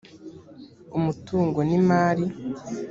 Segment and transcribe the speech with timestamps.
[0.97, 2.25] umutungo n’imari